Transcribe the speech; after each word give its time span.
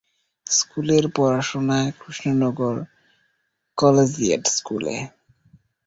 স্কুলের 0.47 1.05
পড়াশোনা 1.15 1.79
কৃষ্ণনগর 1.99 2.75
কলেজিয়েট 3.77 4.43
স্কুলে। 4.57 4.95